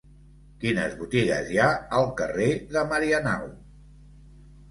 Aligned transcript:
Quines 0.61 0.93
botigues 1.01 1.51
hi 1.55 1.59
ha 1.65 1.67
al 1.99 2.09
carrer 2.21 2.49
de 2.77 2.85
Marianao? 2.93 3.49